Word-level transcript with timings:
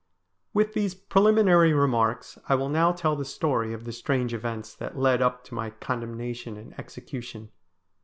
With 0.51 0.73
these 0.73 0.95
preliminary 0.95 1.73
remarks 1.73 2.39
I 2.49 2.55
will 2.55 2.69
now 2.69 2.91
tell 2.91 3.15
the 3.15 3.23
story 3.23 3.71
of 3.71 3.85
the 3.85 3.91
strange 3.91 4.33
events 4.33 4.73
that 4.73 4.97
led 4.97 5.21
up 5.21 5.43
to 5.43 5.53
my 5.53 5.69
condemnation 5.69 6.57
and 6.57 6.73
execution. 6.79 7.51